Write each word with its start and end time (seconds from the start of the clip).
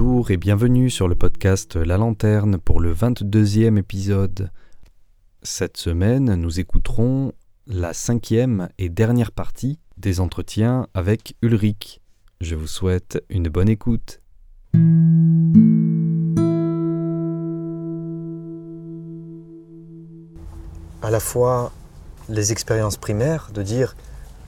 Bonjour 0.00 0.30
et 0.30 0.36
bienvenue 0.36 0.90
sur 0.90 1.08
le 1.08 1.16
podcast 1.16 1.74
La 1.74 1.96
Lanterne 1.96 2.56
pour 2.56 2.78
le 2.78 2.94
22e 2.94 3.76
épisode. 3.76 4.52
Cette 5.42 5.76
semaine, 5.76 6.36
nous 6.36 6.60
écouterons 6.60 7.32
la 7.66 7.92
cinquième 7.92 8.68
et 8.78 8.90
dernière 8.90 9.32
partie 9.32 9.80
des 9.96 10.20
entretiens 10.20 10.86
avec 10.94 11.34
Ulrich. 11.42 12.00
Je 12.40 12.54
vous 12.54 12.68
souhaite 12.68 13.24
une 13.28 13.48
bonne 13.48 13.68
écoute. 13.68 14.20
À 21.02 21.10
la 21.10 21.18
fois 21.18 21.72
les 22.28 22.52
expériences 22.52 22.98
primaires, 22.98 23.50
de 23.52 23.64
dire 23.64 23.96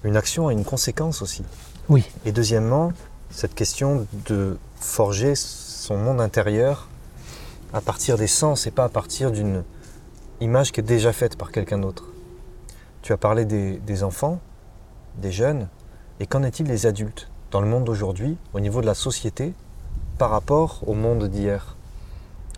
une 0.04 0.16
action 0.16 0.46
a 0.46 0.52
une 0.52 0.64
conséquence 0.64 1.22
aussi. 1.22 1.42
Oui. 1.88 2.04
Et 2.24 2.30
deuxièmement, 2.30 2.92
cette 3.30 3.54
question 3.54 4.06
de 4.26 4.58
forger 4.76 5.34
son 5.34 5.96
monde 5.96 6.20
intérieur 6.20 6.88
à 7.72 7.80
partir 7.80 8.18
des 8.18 8.26
sens 8.26 8.66
et 8.66 8.70
pas 8.70 8.84
à 8.84 8.88
partir 8.88 9.30
d'une 9.30 9.62
image 10.40 10.72
qui 10.72 10.80
est 10.80 10.84
déjà 10.84 11.12
faite 11.12 11.36
par 11.36 11.52
quelqu'un 11.52 11.78
d'autre. 11.78 12.04
Tu 13.02 13.12
as 13.12 13.16
parlé 13.16 13.44
des, 13.44 14.02
enfants, 14.02 14.40
des 15.18 15.32
jeunes, 15.32 15.68
et 16.18 16.26
qu'en 16.26 16.42
est-il 16.42 16.66
des 16.66 16.86
adultes 16.86 17.30
dans 17.50 17.60
le 17.60 17.66
monde 17.66 17.84
d'aujourd'hui, 17.84 18.36
au 18.52 18.60
niveau 18.60 18.80
de 18.80 18.86
la 18.86 18.94
société, 18.94 19.54
par 20.18 20.30
rapport 20.30 20.82
au 20.86 20.94
monde 20.94 21.28
d'hier? 21.28 21.76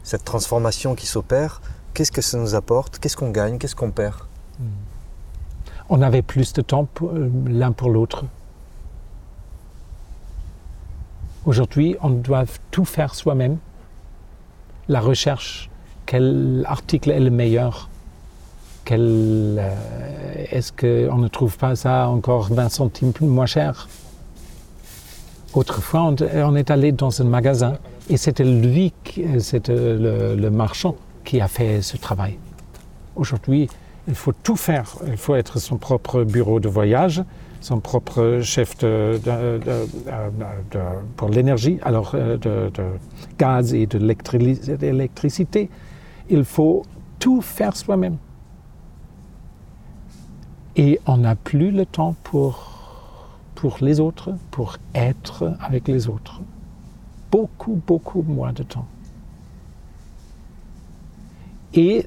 Cette 0.03 0.25
transformation 0.25 0.95
qui 0.95 1.07
s'opère, 1.07 1.61
qu'est-ce 1.95 2.11
que 2.11 2.23
ça 2.23 2.39
nous 2.39 2.55
apporte? 2.55 2.99
Qu'est-ce 2.99 3.17
qu'on 3.17 3.31
gagne? 3.31 3.59
Qu'est-ce 3.59 3.77
qu'on 3.77 3.93
perd? 3.93 4.17
On 5.89 6.03
avait 6.03 6.23
plus 6.23 6.53
de 6.55 6.63
temps 6.63 6.89
euh, 7.03 7.31
l'un 7.47 7.73
pour 7.73 7.91
l'autre. 7.91 8.25
Aujourd'hui, 11.45 11.97
on 12.03 12.11
doit 12.11 12.45
tout 12.71 12.85
faire 12.85 13.15
soi-même. 13.15 13.59
La 14.89 15.01
recherche, 15.01 15.71
quel 16.07 16.65
article 16.69 17.11
est 17.11 17.21
le 17.21 17.31
meilleur? 17.31 17.89
Euh, 18.91 19.69
Est-ce 20.51 20.73
qu'on 20.73 21.17
ne 21.19 21.29
trouve 21.29 21.57
pas 21.57 21.75
ça 21.77 22.09
encore 22.09 22.53
20 22.53 22.69
centimes 22.69 23.13
plus- 23.13 23.27
moins 23.27 23.47
cher? 23.47 23.89
Autrefois, 25.55 26.15
on, 26.35 26.57
est 26.57 26.71
allé 26.71 26.93
dans 26.93 27.21
un 27.21 27.25
magasin 27.25 27.79
et 28.09 28.17
c'était 28.17 28.45
lui, 28.45 28.93
c'était 29.39 29.75
le 29.75 30.51
marchand 30.51 30.97
qui 31.25 31.41
a 31.41 31.49
fait 31.49 31.83
ce 31.83 31.97
travail. 31.97 32.39
Aujourd'hui, 33.17 33.69
il 34.09 34.15
faut 34.15 34.33
tout 34.33 34.57
faire. 34.57 34.97
Il 35.07 35.17
faut 35.17 35.35
être 35.35 35.59
son 35.59 35.77
propre 35.77 36.25
bureau 36.25 36.59
de 36.61 36.69
voyage, 36.69 37.23
son 37.63 37.81
propre 37.81 38.41
chef 38.43 38.77
de, 38.79 39.21
pour 41.17 41.29
l'énergie, 41.29 41.79
alors 41.83 42.13
euh, 42.15 42.37
de, 42.37 42.71
gaz 43.39 43.73
et 43.73 43.87
de 43.87 43.99
l'électri- 43.99 44.77
d'électricité. 44.77 45.71
Il 46.29 46.45
faut 46.45 46.83
tout 47.19 47.41
faire 47.41 47.77
soi-même. 47.77 48.17
Et 50.77 51.01
on 51.07 51.19
n'a 51.19 51.37
plus 51.37 51.71
le 51.71 51.87
temps 51.87 52.17
pour, 52.23 52.71
pour 53.55 53.79
les 53.81 54.01
autres, 54.01 54.35
pour 54.51 54.77
être 54.95 55.55
avec 55.61 55.87
les 55.89 56.09
autres. 56.09 56.41
Beaucoup, 57.31 57.81
beaucoup 57.87 58.23
moins 58.23 58.53
de 58.53 58.63
temps. 58.63 58.87
Et 61.75 62.07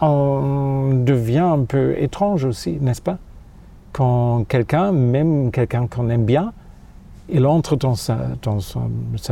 on 0.00 1.02
devient 1.04 1.38
un 1.38 1.64
peu 1.64 1.94
étrange 1.98 2.44
aussi, 2.44 2.78
n'est-ce 2.80 3.02
pas? 3.02 3.18
Quand 3.94 4.44
quelqu'un, 4.48 4.92
même 4.92 5.50
quelqu'un 5.50 5.86
qu'on 5.86 6.10
aime 6.10 6.26
bien, 6.26 6.52
il 7.30 7.46
entre 7.46 7.76
dans 7.76 7.94
sa, 7.94 8.18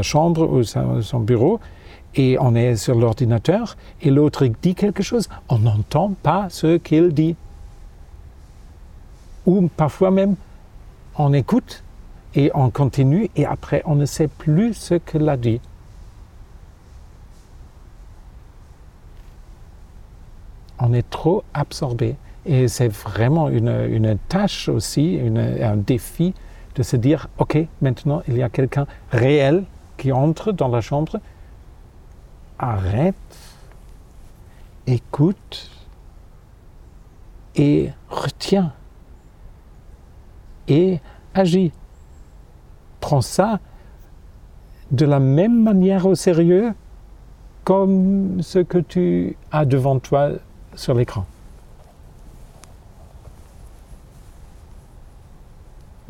chambre 0.03 0.49
ou 0.49 0.63
son 0.63 1.21
bureau 1.21 1.61
et 2.15 2.39
on 2.41 2.55
est 2.55 2.77
sur 2.77 2.95
l'ordinateur 2.95 3.77
et 4.01 4.11
l'autre 4.11 4.47
dit 4.63 4.75
quelque 4.75 5.03
chose, 5.03 5.29
on 5.51 5.59
n'entend 5.59 6.15
pas 6.23 6.47
ce 6.49 6.79
qu'il 6.79 7.13
dit. 7.13 7.37
Ou 9.45 9.69
parfois 9.77 10.11
même, 10.11 10.37
on 11.19 11.35
écoute 11.35 11.83
et 12.35 12.51
on 12.55 12.71
continue 12.71 13.29
et 13.37 13.45
après 13.45 13.83
on 13.85 13.97
ne 13.97 14.07
sait 14.07 14.29
plus 14.29 14.73
ce 14.75 14.95
qu'il 14.95 15.29
a 15.29 15.37
dit. 15.37 15.61
on 20.83 20.93
est 20.93 21.09
trop 21.09 21.45
absorbé. 21.55 22.17
Et 22.45 22.69
c'est 22.69 22.89
vraiment 22.89 23.49
une, 23.49 24.19
tâche 24.29 24.69
aussi, 24.69 25.21
un 25.63 25.77
défi 25.77 26.35
de 26.75 26.83
se 26.83 26.97
dire, 26.97 27.29
OK, 27.39 27.59
maintenant 27.81 28.23
il 28.27 28.37
y 28.37 28.43
a 28.43 28.49
quelqu'un 28.49 28.87
réel 29.11 29.65
qui 29.97 30.11
entre 30.11 30.53
dans 30.53 30.69
la 30.69 30.81
chambre, 30.81 31.21
arrête, 32.59 33.15
écoute 34.87 35.71
et 37.55 37.91
retiens 38.09 38.73
et 40.69 41.01
agis. 41.35 41.73
Prends 43.01 43.21
ça 43.21 43.61
de 44.91 45.05
la 45.07 45.21
même 45.21 45.63
manière 45.63 46.07
au 46.07 46.15
sérieux 46.15 46.75
comme 47.65 48.43
ce 48.43 48.59
que 48.59 48.79
tu 48.79 49.37
as 49.51 49.65
devant 49.65 49.99
toi 49.99 50.31
sur 50.75 50.95
l'écran. 50.95 51.27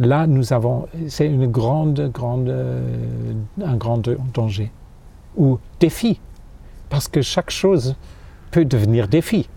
Là, 0.02 0.26
nous 0.26 0.52
avons, 0.52 0.88
c'est 1.06 1.26
une 1.26 1.46
grande, 1.46 2.10
grande, 2.12 2.48
euh, 2.48 3.32
un 3.64 3.76
grand 3.76 4.02
danger 4.34 4.72
ou 5.36 5.60
défi, 5.78 6.20
parce 6.90 7.06
que 7.06 7.22
chaque 7.22 7.50
chose 7.50 7.94
peut 8.50 8.64
devenir 8.64 9.06
défi. 9.06 9.48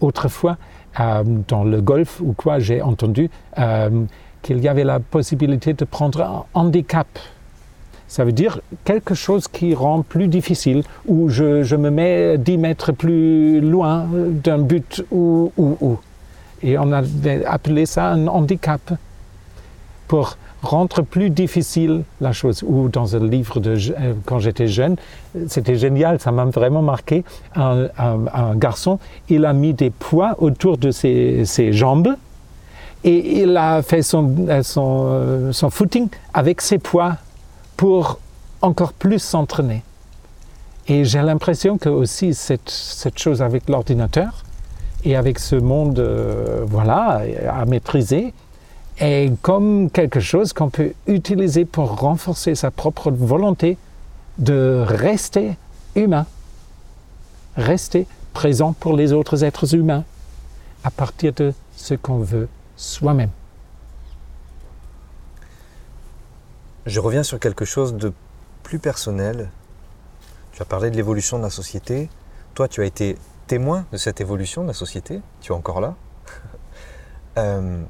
Autrefois, 0.00 0.58
euh, 0.98 1.22
dans 1.46 1.62
le 1.62 1.80
golf 1.80 2.20
ou 2.20 2.32
quoi, 2.32 2.58
j'ai 2.58 2.82
entendu 2.82 3.30
euh, 3.56 4.04
qu'il 4.42 4.58
y 4.58 4.66
avait 4.66 4.84
la 4.84 4.98
possibilité 4.98 5.72
de 5.72 5.84
prendre 5.84 6.20
un 6.22 6.44
handicap 6.54 7.06
ça 8.08 8.24
veut 8.24 8.32
dire 8.32 8.60
quelque 8.84 9.14
chose 9.14 9.48
qui 9.48 9.74
rend 9.74 10.02
plus 10.02 10.28
difficile, 10.28 10.84
je, 11.08 11.64
je 11.64 11.74
me 11.74 11.90
mets 11.90 12.38
10 12.38 12.56
mètres 12.56 12.92
plus 12.92 13.60
loin 13.60 14.06
d'un 14.12 14.58
but 14.58 15.04
ou, 15.10 15.52
ou, 15.56 15.76
ou. 15.80 15.98
Et 16.66 16.76
on 16.78 16.90
avait 16.90 17.44
appelé 17.44 17.86
ça 17.86 18.08
un 18.08 18.26
handicap 18.26 18.80
pour 20.08 20.36
rendre 20.62 21.02
plus 21.02 21.30
difficile 21.30 22.02
la 22.20 22.32
chose. 22.32 22.64
Ou 22.66 22.88
dans 22.88 23.14
un 23.14 23.24
livre 23.24 23.60
euh, 23.64 24.14
quand 24.24 24.40
j'étais 24.40 24.66
jeune, 24.66 24.96
c'était 25.46 25.76
génial, 25.76 26.18
ça 26.18 26.32
m'a 26.32 26.44
vraiment 26.46 26.82
marqué. 26.82 27.24
Un, 27.54 28.56
garçon, 28.56 28.98
il 29.28 29.44
a 29.44 29.52
mis 29.52 29.74
des 29.74 29.90
poids 29.90 30.34
autour 30.38 30.76
de 30.76 30.90
ses, 30.90 31.72
jambes 31.72 32.16
et 33.04 33.42
il 33.42 33.56
a 33.56 33.80
fait 33.82 34.02
son, 34.02 34.34
euh, 34.48 34.62
euh, 34.76 35.52
son 35.52 35.70
footing 35.70 36.08
avec 36.34 36.60
ses 36.60 36.78
poids 36.78 37.14
pour 37.76 38.18
encore 38.60 38.92
plus 38.92 39.20
s'entraîner. 39.20 39.84
Et 40.88 41.04
j'ai 41.04 41.22
l'impression 41.22 41.78
que 41.78 41.88
aussi 41.88 42.34
cette 42.34 43.18
chose 43.18 43.40
avec 43.40 43.68
l'ordinateur 43.68 44.45
et 45.06 45.14
avec 45.14 45.38
ce 45.38 45.54
monde 45.54 46.00
euh, 46.00 46.64
voilà, 46.66 47.22
à 47.48 47.64
maîtriser 47.64 48.34
est 48.98 49.30
comme 49.40 49.88
quelque 49.88 50.18
chose 50.18 50.52
qu'on 50.52 50.68
peut 50.68 50.94
utiliser 51.06 51.64
pour 51.64 52.00
renforcer 52.00 52.56
sa 52.56 52.72
propre 52.72 53.12
volonté 53.12 53.78
de 54.38 54.82
rester 54.84 55.56
humain, 55.94 56.26
rester 57.56 58.08
présent 58.32 58.72
pour 58.72 58.96
les 58.96 59.12
autres 59.12 59.44
êtres 59.44 59.76
humains 59.76 60.02
à 60.82 60.90
partir 60.90 61.32
de 61.34 61.54
ce 61.76 61.94
qu'on 61.94 62.18
veut 62.18 62.48
soi-même. 62.76 63.30
Je 66.84 66.98
reviens 66.98 67.22
sur 67.22 67.38
quelque 67.38 67.64
chose 67.64 67.94
de 67.94 68.12
plus 68.64 68.80
personnel. 68.80 69.50
Tu 70.52 70.62
as 70.62 70.64
parlé 70.64 70.90
de 70.90 70.96
l'évolution 70.96 71.38
de 71.38 71.44
la 71.44 71.50
société. 71.50 72.08
Toi, 72.54 72.66
tu 72.66 72.80
as 72.80 72.86
été 72.86 73.16
témoin 73.46 73.86
de 73.92 73.96
cette 73.96 74.20
évolution 74.20 74.62
de 74.62 74.68
la 74.68 74.74
société. 74.74 75.20
Tu 75.40 75.52
es 75.52 75.54
encore 75.54 75.80
là. 75.80 75.94
Euh, 77.38 77.82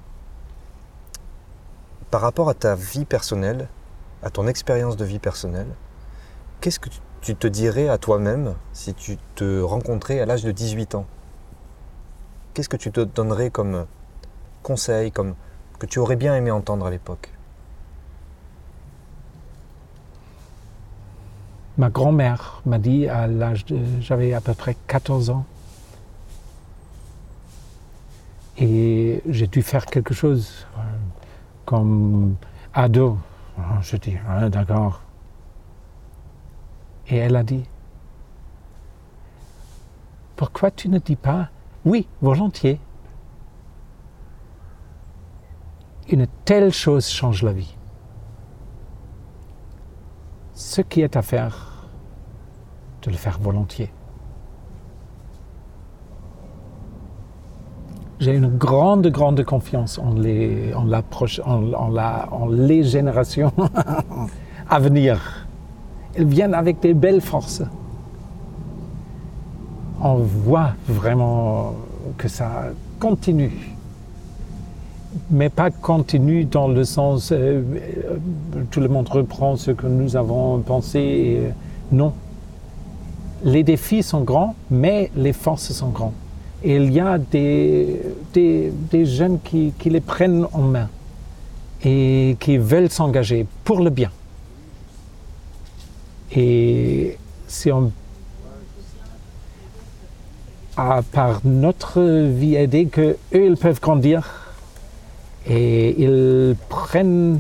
par 2.11 2.20
rapport 2.20 2.49
à 2.49 2.55
ta 2.55 2.75
vie 2.75 3.05
personnelle, 3.05 3.69
à 4.25 4.31
ton 4.31 4.49
expérience 4.49 4.97
de 4.97 5.05
vie 5.05 5.20
personnelle, 5.20 5.69
qu'est-ce 6.61 6.81
que 6.81 6.88
tu- 7.20 7.37
te 7.37 7.47
dirais 7.47 7.88
à 7.88 7.97
toi-même 7.97 8.56
si 8.73 8.93
tu 8.93 9.19
te 9.37 9.61
rencontrais 9.61 10.19
à 10.19 10.26
l'âge 10.26 10.43
de 10.43 10.50
18 10.50 10.97
ans? 10.97 11.06
Qu'est-ce 12.55 12.69
que 12.69 12.76
tu 12.76 12.91
te 12.91 13.00
donnerais 13.03 13.50
comme 13.50 13.87
conseil, 14.64 15.12
comme 15.12 15.37
que 15.79 15.87
tu 15.87 16.00
aurais 16.00 16.17
bien 16.17 16.35
aimé 16.35 16.50
entendre 16.50 16.85
à 16.87 16.91
l'époque? 16.91 17.31
Ma 21.78 21.90
grand-mère 21.90 22.62
m'a 22.64 22.78
dit 22.78 23.06
à 23.06 23.26
l'âge 23.26 23.64
de. 23.67 23.78
J'avais 24.00 24.32
à 24.32 24.40
peu 24.40 24.55
près 24.55 24.76
14 24.87 25.31
ans. 25.31 25.44
Et 28.58 29.23
j'ai 29.28 29.46
dû 29.46 29.62
faire 29.62 29.84
quelque 29.84 30.14
chose 30.14 30.67
euh, 30.78 30.81
comme 31.67 32.37
ado. 32.73 33.19
Je 33.82 33.96
dis, 33.96 34.17
ah, 34.28 34.49
d'accord. 34.49 35.02
Et 37.08 37.17
elle 37.17 37.37
a 37.37 37.43
dit, 37.43 37.64
pourquoi 40.37 40.70
tu 40.70 40.88
ne 40.88 40.99
dis 40.99 41.17
pas 41.17 41.49
oui, 41.84 42.08
volontiers 42.20 42.81
Une 46.08 46.26
telle 46.44 46.72
chose 46.72 47.08
change 47.08 47.43
la 47.43 47.52
vie. 47.52 47.76
Ce 50.52 50.81
qui 50.81 51.00
est 51.02 51.17
à 51.17 51.22
faire, 51.22 51.66
de 53.06 53.12
le 53.12 53.17
faire 53.17 53.38
volontiers. 53.41 53.91
J'ai 58.19 58.35
une 58.35 58.49
grande, 58.49 59.06
grande 59.08 59.43
confiance 59.44 59.99
en 59.99 60.14
les, 60.14 60.73
en 60.75 60.85
la, 60.85 61.03
en, 61.44 61.88
la, 61.91 62.29
en 62.32 62.47
les 62.49 62.82
générations 62.82 63.53
à 64.70 64.79
venir. 64.81 65.47
Elles 66.14 66.26
viennent 66.26 66.55
avec 66.55 66.81
des 66.81 66.94
belles 66.94 67.20
forces. 67.20 67.62
On 70.00 70.17
voit 70.17 70.70
vraiment 70.88 71.75
que 72.17 72.29
ça 72.29 72.50
continue. 72.99 73.76
Mais 75.31 75.49
pas 75.49 75.70
continue 75.70 76.44
dans 76.44 76.69
le 76.69 76.85
sens 76.85 77.32
euh, 77.32 77.37
euh, 77.37 78.17
tout 78.70 78.81
le 78.81 78.88
monde 78.88 79.08
reprend 79.08 79.56
ce 79.56 79.70
que 79.70 79.87
nous 79.87 80.17
avons 80.17 80.58
pensé. 80.61 81.38
Euh, 81.41 81.50
non. 81.93 82.12
Les 83.46 83.62
défis 83.62 84.02
sont 84.02 84.22
grands, 84.22 84.56
mais 84.72 85.08
les 85.14 85.32
forces 85.32 85.72
sont 85.72 85.90
grandes. 85.90 86.14
Et 86.64 86.75
il 86.75 86.93
y 86.93 86.98
a 86.98 87.16
des, 87.16 88.02
jeunes 89.04 89.38
qui, 89.40 89.72
les 89.84 90.00
prennent 90.00 90.48
en 90.52 90.62
main 90.62 90.88
et 91.84 92.37
qui 92.40 92.58
veulent 92.58 92.90
s'engager 92.90 93.46
pour 93.62 93.78
le 93.78 93.90
bien. 93.90 94.10
Et 96.34 97.16
si 97.46 97.70
on 97.70 97.93
a 100.76 101.02
par 101.12 101.40
notre 101.44 102.02
vie 102.02 102.56
aidée 102.56 102.87
que 102.87 103.16
eux 103.32 103.46
ils 103.46 103.56
peuvent 103.56 103.81
grandir 103.81 104.52
et 105.46 106.02
ils 106.02 106.56
prennent 106.69 107.38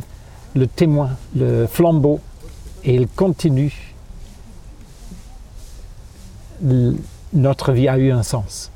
le 0.54 0.68
témoin, 0.68 1.10
le 1.34 1.66
flambeau 1.66 2.20
et 2.84 2.94
ils 2.94 3.08
continuent. 3.08 3.95
Notre 7.32 7.72
vie 7.72 7.88
a 7.88 7.98
eu 7.98 8.10
un 8.12 8.22
sens. 8.22 8.70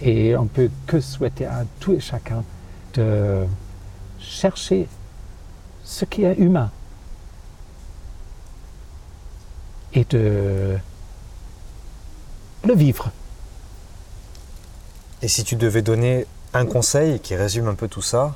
Et 0.00 0.36
on 0.36 0.46
peut 0.46 0.70
que 0.86 1.00
souhaiter 1.00 1.46
à 1.46 1.64
tout 1.80 1.92
et 1.92 2.00
chacun 2.00 2.44
de 2.94 3.44
chercher 4.18 4.88
ce 5.84 6.04
qui 6.04 6.24
est 6.24 6.34
humain 6.38 6.70
et 9.94 10.04
de 10.04 10.76
le 12.64 12.74
vivre. 12.74 13.10
Et 15.20 15.28
si 15.28 15.44
tu 15.44 15.56
devais 15.56 15.82
donner 15.82 16.26
un 16.54 16.66
conseil 16.66 17.20
qui 17.20 17.36
résume 17.36 17.68
un 17.68 17.74
peu 17.74 17.88
tout 17.88 18.02
ça 18.02 18.34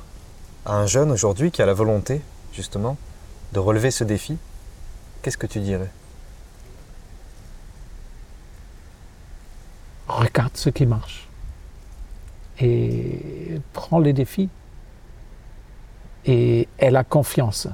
à 0.65 0.75
un 0.75 0.85
jeune 0.85 1.11
aujourd'hui 1.11 1.51
qui 1.51 1.61
a 1.61 1.65
la 1.65 1.73
volonté, 1.73 2.21
justement, 2.53 2.97
de 3.53 3.59
relever 3.59 3.91
ce 3.91 4.03
défi, 4.03 4.37
qu'est-ce 5.21 5.37
que 5.37 5.47
tu 5.47 5.59
dirais? 5.59 5.91
Regarde 10.07 10.55
ce 10.55 10.69
qui 10.69 10.85
marche 10.85 11.27
et 12.59 13.59
prend 13.73 13.99
les 13.99 14.13
défis 14.13 14.49
et 16.25 16.67
elle 16.77 16.95
a 16.95 17.03
confiance. 17.03 17.67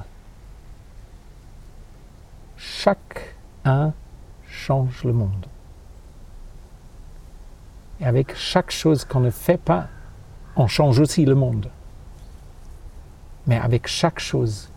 Chacun 2.56 3.94
change 4.46 5.04
le 5.04 5.12
monde. 5.12 5.46
Et 8.00 8.04
avec 8.04 8.36
chaque 8.36 8.70
chose 8.70 9.04
qu'on 9.04 9.20
ne 9.20 9.30
fait 9.30 9.56
pas, 9.56 9.88
on 10.56 10.66
change 10.66 10.98
aussi 11.00 11.24
le 11.24 11.34
monde. 11.34 11.70
Mais 13.46 13.58
avec 13.58 13.86
chaque 13.86 14.18
chose, 14.18 14.70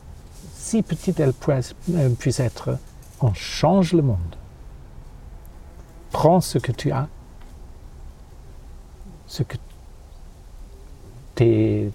si 0.54 0.84
petite 0.84 1.20
elle 1.20 1.34
puisse 1.34 2.40
être, 2.40 2.78
on 3.22 3.34
change 3.34 3.94
le 3.94 4.02
monde. 4.02 4.36
Prends 6.12 6.42
ce 6.42 6.58
que 6.58 6.72
tu 6.72 6.92
as, 6.92 7.08
ce 9.28 9.44
que 9.44 9.58
tes, 11.36 11.92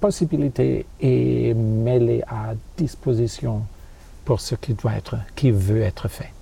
possibilités 0.00 0.86
et 1.00 1.52
mets-les 1.54 2.22
à 2.22 2.54
disposition 2.78 3.62
pour 4.24 4.40
ce 4.40 4.54
qui 4.54 4.74
doit 4.74 4.94
être, 4.94 5.16
qui 5.34 5.50
veut 5.50 5.82
être 5.82 6.08
fait. 6.08 6.32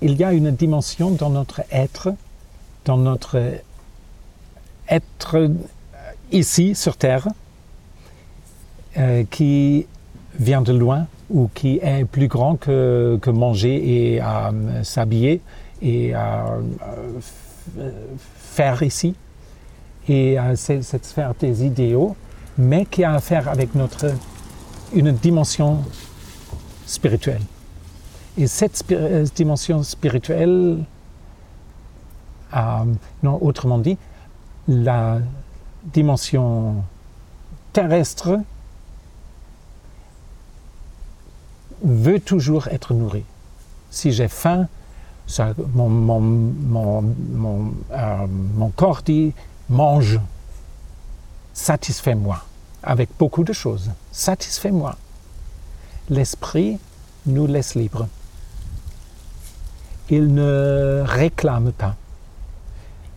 Il 0.00 0.16
y 0.16 0.24
a 0.24 0.32
une 0.32 0.50
dimension 0.52 1.10
dans 1.10 1.30
notre 1.30 1.62
être, 1.70 2.14
dans 2.84 2.96
notre 2.96 3.40
être 4.88 5.50
ici 6.30 6.74
sur 6.74 6.96
Terre, 6.96 7.28
euh, 8.96 9.24
qui 9.30 9.86
vient 10.38 10.62
de 10.62 10.72
loin 10.72 11.06
ou 11.30 11.48
qui 11.54 11.80
est 11.82 12.04
plus 12.04 12.28
grand 12.28 12.56
que, 12.56 13.18
que 13.20 13.30
manger 13.30 14.14
et 14.14 14.22
euh, 14.22 14.84
s'habiller 14.84 15.40
et 15.82 16.14
euh, 16.14 16.60
faire 18.36 18.82
ici 18.82 19.14
et 20.08 20.38
euh, 20.38 20.54
cette 20.56 21.04
sphère 21.04 21.34
des 21.34 21.64
idéaux, 21.64 22.16
mais 22.58 22.86
qui 22.86 23.04
a 23.04 23.14
à 23.14 23.20
faire 23.20 23.48
avec 23.48 23.74
notre, 23.74 24.12
une 24.92 25.12
dimension 25.12 25.82
spirituelle. 26.86 27.42
Et 28.36 28.46
cette 28.46 28.84
euh, 28.92 29.24
dimension 29.34 29.82
spirituelle, 29.82 30.84
euh, 32.54 32.84
non, 33.22 33.38
autrement 33.42 33.78
dit, 33.78 33.96
la 34.68 35.18
dimension 35.84 36.76
terrestre 37.72 38.38
veut 41.82 42.20
toujours 42.20 42.68
être 42.68 42.94
nourrie. 42.94 43.24
Si 43.90 44.12
j'ai 44.12 44.28
faim, 44.28 44.68
mon, 45.74 45.88
mon, 45.88 46.20
mon, 46.20 47.74
mon 48.54 48.70
corps 48.70 49.02
dit 49.02 49.32
mange, 49.68 50.20
satisfais-moi, 51.52 52.44
avec 52.82 53.08
beaucoup 53.18 53.44
de 53.44 53.52
choses, 53.52 53.90
satisfais-moi. 54.12 54.96
L'esprit 56.10 56.78
nous 57.26 57.46
laisse 57.46 57.74
libres. 57.74 58.06
Il 60.10 60.34
ne 60.34 61.02
réclame 61.06 61.72
pas, 61.72 61.96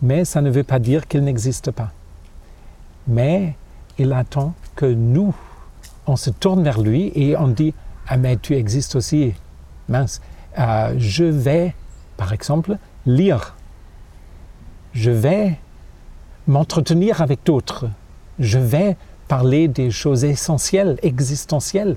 mais 0.02 0.24
ça 0.24 0.42
ne 0.42 0.50
veut 0.50 0.64
pas 0.64 0.80
dire 0.80 1.08
qu'il 1.08 1.24
n'existe 1.24 1.72
pas. 1.72 1.92
Mais 3.08 3.56
il 3.98 4.14
attend 4.14 4.54
que 4.76 4.86
nous, 4.86 5.36
on 6.06 6.16
se 6.16 6.30
tourne 6.30 6.64
vers 6.64 6.80
lui 6.80 7.12
et 7.16 7.36
on 7.36 7.50
dit, 7.50 7.74
ah 8.08 8.16
mais 8.16 8.38
tu 8.38 8.56
existes 8.56 8.96
aussi, 8.96 9.34
mince, 9.90 10.22
euh, 10.58 10.94
je 10.98 11.26
vais, 11.26 11.76
par 12.18 12.34
exemple, 12.34 12.78
lire. 13.06 13.56
Je 14.94 15.12
vais 15.12 15.58
m'entretenir 16.48 17.22
avec 17.22 17.40
d'autres. 17.46 17.86
Je 18.40 18.58
vais 18.58 18.98
parler 19.28 19.68
des 19.68 19.92
choses 19.92 20.24
essentielles, 20.24 20.98
existentielles. 21.04 21.96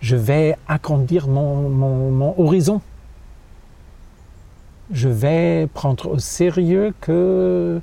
Je 0.00 0.16
vais 0.16 0.56
agrandir 0.68 1.28
mon, 1.28 2.34
horizon. 2.36 2.80
Je 4.90 5.08
vais 5.08 5.68
prendre 5.72 6.10
au 6.10 6.18
sérieux 6.18 6.92
que 7.00 7.80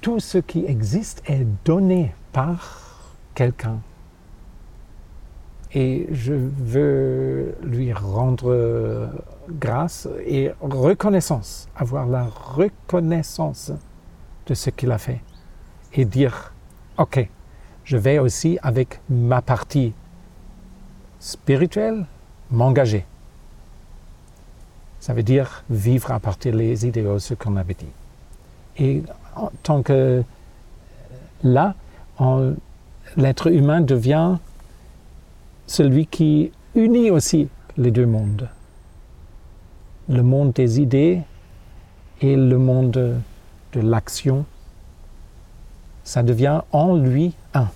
tout 0.00 0.20
ce 0.20 0.38
qui 0.38 0.64
existe 0.66 1.22
est 1.26 1.46
donné 1.64 2.12
par 2.32 3.16
quelqu'un. 3.34 3.78
Et 5.72 6.08
je 6.10 6.32
veux 6.34 7.54
lui 7.62 7.92
rendre 7.92 9.08
grâce 9.48 10.08
et 10.26 10.50
reconnaissance, 10.60 11.68
avoir 11.76 12.06
la 12.06 12.24
reconnaissance 12.24 13.72
de 14.46 14.54
ce 14.54 14.70
qu'il 14.70 14.90
a 14.90 14.98
fait 14.98 15.20
et 15.92 16.04
dire, 16.04 16.52
OK, 16.98 17.28
je 17.84 17.96
vais 17.96 18.18
aussi 18.18 18.58
avec 18.62 19.00
ma 19.08 19.42
partie 19.42 19.92
spirituelle 21.20 22.04
m'engager. 22.50 23.04
Ça 24.98 25.14
veut 25.14 25.22
dire 25.22 25.62
vivre 25.70 26.10
à 26.10 26.20
partir 26.20 26.56
des 26.56 26.86
idéaux, 26.86 27.18
ce 27.18 27.34
qu'on 27.34 27.56
avait 27.56 27.74
dit. 27.74 27.86
Et 28.76 29.02
en 29.36 29.50
tant 29.62 29.82
que 29.82 30.22
là, 31.42 31.74
l'être 33.16 33.50
humain 33.50 33.80
devient 33.80 34.36
celui 35.70 36.08
qui 36.08 36.50
unit 36.74 37.12
aussi 37.12 37.48
les 37.76 37.92
deux 37.92 38.06
mondes 38.06 38.48
le 40.08 40.24
monde 40.24 40.52
des 40.52 40.80
idées 40.80 41.22
et 42.20 42.34
le 42.34 42.58
monde 42.58 42.90
de 42.90 43.80
l'action 43.80 44.44
Ça 46.02 46.24
devient 46.24 46.62
en 46.72 46.96
lui 46.96 47.36
un. 47.54 47.68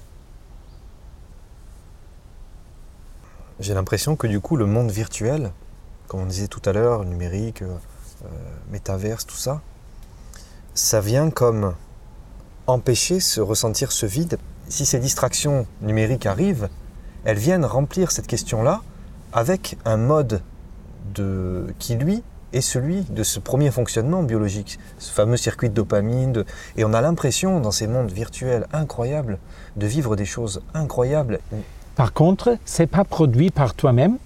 J'ai 3.60 3.74
l'impression 3.74 4.16
que 4.16 4.26
du 4.26 4.40
coup, 4.40 4.56
le 4.56 4.66
monde 4.66 4.90
virtuel, 4.90 5.52
comme 6.08 6.22
on 6.22 6.26
disait 6.26 6.48
tout 6.48 6.62
à 6.64 6.72
l'heure, 6.72 7.04
numérique, 7.04 7.62
euh, 7.62 8.28
métaverse, 8.72 9.24
tout 9.24 9.36
ça, 9.36 9.62
ça 10.74 11.00
vient 11.00 11.30
comme 11.30 11.74
empêcher 12.66 13.20
se 13.20 13.40
ressentir 13.40 13.92
ce 13.92 14.06
vide. 14.06 14.38
Si 14.68 14.84
ces 14.84 14.98
distractions 14.98 15.68
numériques 15.82 16.26
arrivent, 16.26 16.68
elles 17.24 17.38
viennent 17.38 17.64
remplir 17.64 18.10
cette 18.10 18.26
question-là 18.26 18.82
avec 19.32 19.76
un 19.84 19.96
mode 19.96 20.42
de, 21.14 21.66
qui, 21.78 21.96
lui, 21.96 22.22
est 22.52 22.60
celui 22.60 23.02
de 23.02 23.22
ce 23.22 23.40
premier 23.40 23.70
fonctionnement 23.70 24.22
biologique, 24.22 24.78
ce 24.98 25.12
fameux 25.12 25.36
circuit 25.36 25.68
de 25.68 25.74
dopamine. 25.74 26.44
Et 26.76 26.84
on 26.84 26.92
a 26.92 27.00
l'impression, 27.00 27.60
dans 27.60 27.70
ces 27.70 27.86
mondes 27.86 28.12
virtuels 28.12 28.66
incroyables, 28.72 29.38
de 29.76 29.86
vivre 29.86 30.16
des 30.16 30.24
choses 30.24 30.62
incroyables. 30.72 31.40
Par 31.96 32.12
contre, 32.12 32.56
c'est 32.64 32.86
pas 32.86 33.04
produit 33.04 33.50
par 33.50 33.74
toi-même, 33.74 34.18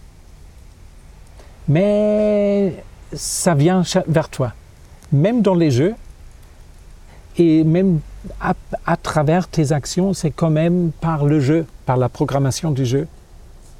mais 1.69 2.83
ça 3.13 3.55
vient 3.55 3.83
vers 4.07 4.29
toi. 4.29 4.53
Même 5.13 5.41
dans 5.41 5.55
les 5.55 5.71
jeux, 5.71 5.95
et 7.39 7.65
même 7.65 8.01
à, 8.41 8.97
travers 8.97 9.49
tes 9.49 9.73
actions, 9.73 10.15
c'est 10.15 10.31
quand 10.31 10.51
même 10.51 10.91
par 11.01 11.25
le 11.25 11.41
jeu, 11.41 11.67
par 11.87 11.97
la 11.97 12.09
programmation 12.09 12.71
du 12.71 12.85
jeu, 12.85 13.07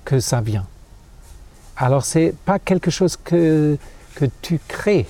que 0.05 0.21
ça 0.21 0.41
vient. 0.41 0.67
Alors 1.77 2.05
c'est 2.05 2.35
pas 2.45 2.59
quelque 2.59 2.91
chose 2.91 3.17
que, 3.17 3.79
que 4.15 4.25
tu 4.43 4.61
crées 4.67 5.07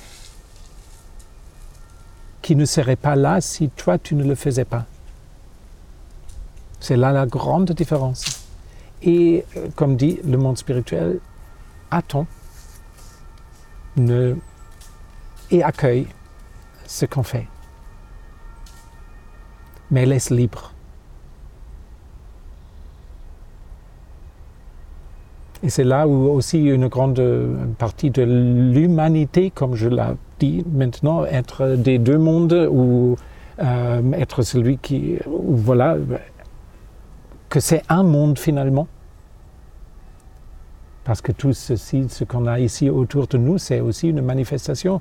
qui 2.42 2.56
ne 2.56 2.64
serait 2.64 2.96
pas 2.96 3.16
là 3.16 3.40
si 3.40 3.68
toi 3.70 3.98
tu 3.98 4.14
ne 4.14 4.24
le 4.24 4.34
faisais 4.34 4.64
pas. 4.64 4.86
C'est 6.80 6.96
là 6.96 7.12
la 7.12 7.26
grande 7.26 7.72
différence. 7.72 8.44
Et 9.02 9.44
euh, 9.56 9.68
comme 9.76 9.96
dit 9.96 10.20
le 10.24 10.38
monde 10.38 10.58
spirituel, 10.58 11.20
attend 11.90 12.26
ne, 13.96 14.34
et 15.50 15.62
accueille 15.62 16.06
ce 16.86 17.06
qu'on 17.06 17.22
fait? 17.22 17.46
Mais 19.90 20.06
laisse 20.06 20.30
libre. 20.30 20.72
Et 25.62 25.70
c'est 25.70 25.84
là 25.84 26.06
où 26.06 26.28
aussi 26.30 26.64
une 26.64 26.86
grande 26.88 27.20
partie 27.78 28.10
de 28.10 28.22
l'humanité, 28.22 29.50
comme 29.50 29.74
je 29.74 29.88
l'ai 29.88 30.14
dit 30.38 30.64
maintenant, 30.72 31.24
être 31.24 31.74
des 31.76 31.98
deux 31.98 32.18
mondes 32.18 32.68
ou 32.70 33.16
euh, 33.58 34.12
être 34.12 34.42
celui 34.42 34.78
qui, 34.78 35.18
voilà, 35.26 35.96
que 37.48 37.58
c'est 37.58 37.82
un 37.88 38.04
monde 38.04 38.38
finalement. 38.38 38.86
Parce 41.02 41.20
que 41.22 41.32
tout 41.32 41.52
ceci, 41.54 42.08
ce 42.08 42.22
qu'on 42.22 42.46
a 42.46 42.60
ici 42.60 42.88
autour 42.88 43.26
de 43.26 43.38
nous, 43.38 43.58
c'est 43.58 43.80
aussi 43.80 44.10
une 44.10 44.20
manifestation 44.20 45.00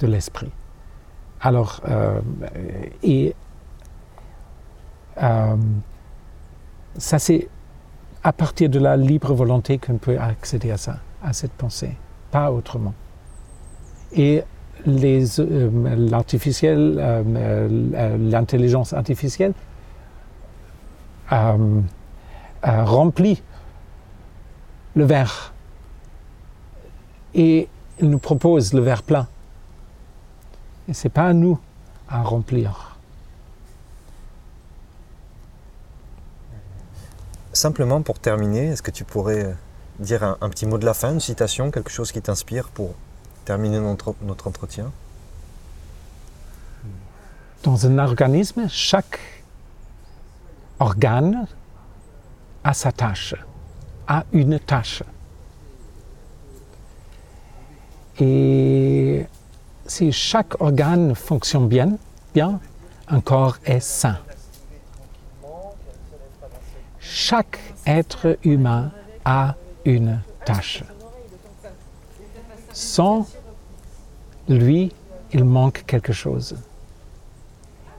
de 0.00 0.06
l'esprit. 0.06 0.50
Alors, 1.44 1.82
euh, 1.86 2.20
et 3.02 3.34
euh, 5.22 5.56
ça 6.96 7.18
c'est 7.18 7.48
à 8.22 8.32
partir 8.32 8.70
de 8.70 8.78
la 8.78 8.96
libre 8.96 9.34
volonté 9.34 9.76
qu'on 9.76 9.98
peut 9.98 10.18
accéder 10.18 10.70
à 10.70 10.78
ça, 10.78 11.00
à 11.22 11.34
cette 11.34 11.52
pensée, 11.52 11.96
pas 12.30 12.50
autrement. 12.50 12.94
Et 14.14 14.42
euh, 14.88 15.96
l'artificiel, 15.98 16.96
l'intelligence 18.18 18.94
artificielle 18.94 19.52
remplit 22.62 23.42
le 24.94 25.04
verre 25.04 25.52
et 27.34 27.68
nous 28.00 28.18
propose 28.18 28.72
le 28.72 28.80
verre 28.80 29.02
plein. 29.02 29.28
Et 30.88 30.94
c'est 30.94 31.08
pas 31.08 31.26
à 31.26 31.32
nous 31.32 31.58
à 32.08 32.22
remplir. 32.22 32.98
Simplement 37.52 38.02
pour 38.02 38.18
terminer, 38.18 38.66
est-ce 38.66 38.82
que 38.82 38.90
tu 38.90 39.04
pourrais 39.04 39.56
dire 39.98 40.24
un, 40.24 40.36
un, 40.40 40.50
petit 40.50 40.66
mot 40.66 40.76
de 40.76 40.84
la 40.84 40.92
fin, 40.92 41.12
une 41.12 41.20
citation, 41.20 41.70
quelque 41.70 41.90
chose 41.90 42.12
qui 42.12 42.20
t'inspire 42.20 42.68
pour 42.68 42.94
terminer 43.44 43.78
notre, 43.80 44.14
notre 44.22 44.48
entretien? 44.48 44.90
Dans 47.62 47.86
un 47.86 47.98
organisme, 47.98 48.68
chaque 48.68 49.18
organe 50.78 51.46
a 52.62 52.74
sa 52.74 52.92
tâche, 52.92 53.34
a 54.06 54.24
une 54.32 54.58
tâche. 54.58 55.02
Et 58.18 59.26
si 59.86 60.12
chaque 60.12 60.60
organe 60.60 61.14
fonctionne 61.14 61.68
bien, 61.68 61.96
bien 62.34 62.60
un 63.08 63.20
corps 63.20 63.58
est 63.64 63.80
sain 63.80 64.18
chaque 67.14 67.60
être 67.86 68.38
humain 68.44 68.90
a 69.24 69.54
une 69.84 70.20
tâche. 70.44 70.82
Sans 72.72 73.26
lui, 74.48 74.90
il 75.32 75.44
manque 75.44 75.84
quelque 75.86 76.12
chose. 76.12 76.56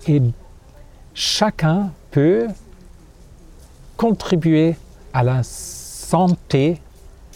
Et 0.08 0.22
chacun 1.14 1.92
peut 2.12 2.48
contribuer 3.96 4.76
à 5.14 5.24
la 5.24 5.44
santé 5.44 6.82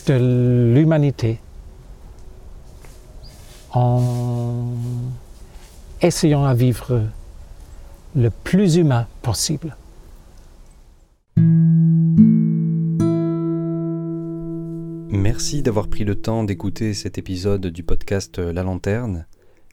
de 0.05 0.73
l'humanité 0.73 1.39
en 3.71 4.73
essayant 6.01 6.45
à 6.45 6.53
vivre 6.53 7.03
le 8.15 8.29
plus 8.29 8.77
humain 8.77 9.07
possible. 9.21 9.75
Merci 15.11 15.61
d'avoir 15.61 15.87
pris 15.87 16.03
le 16.03 16.15
temps 16.15 16.43
d'écouter 16.43 16.93
cet 16.93 17.17
épisode 17.17 17.67
du 17.67 17.83
podcast 17.83 18.39
La 18.39 18.63
Lanterne. 18.63 19.25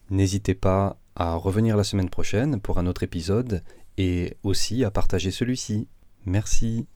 N'hésitez 0.09 0.55
pas 0.55 0.97
à 1.15 1.35
revenir 1.35 1.75
la 1.77 1.83
semaine 1.83 2.09
prochaine 2.09 2.59
pour 2.59 2.79
un 2.79 2.85
autre 2.85 3.03
épisode 3.03 3.63
et 3.97 4.37
aussi 4.43 4.83
à 4.83 4.91
partager 4.91 5.31
celui-ci. 5.31 5.87
Merci. 6.25 6.87